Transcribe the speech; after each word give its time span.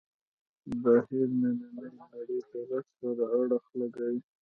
بهیر 0.81 1.29
نننۍ 1.41 1.87
نړۍ 2.13 2.39
درک 2.53 2.85
سره 2.99 3.23
اړخ 3.37 3.63
لګوي. 3.79 4.19